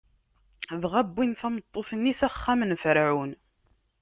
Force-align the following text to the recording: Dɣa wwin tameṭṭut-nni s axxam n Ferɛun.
Dɣa 0.81 1.01
wwin 1.07 1.31
tameṭṭut-nni 1.39 2.13
s 2.19 2.21
axxam 2.27 2.61
n 2.65 2.71
Ferɛun. 2.81 3.31